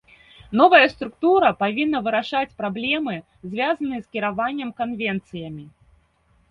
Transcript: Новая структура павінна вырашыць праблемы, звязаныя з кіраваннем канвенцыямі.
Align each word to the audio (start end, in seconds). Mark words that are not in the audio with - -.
Новая 0.59 0.87
структура 0.93 1.51
павінна 1.61 1.97
вырашыць 2.07 2.55
праблемы, 2.63 3.15
звязаныя 3.53 3.99
з 4.05 4.19
кіраваннем 4.19 4.69
канвенцыямі. 4.83 5.65